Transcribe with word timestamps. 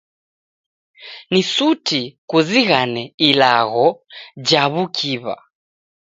Ni 1.31 1.41
suti 1.53 1.99
kuzighane 2.29 3.03
ilagho 3.27 3.87
ja 4.47 4.63
w'ukiw'a. 4.73 5.35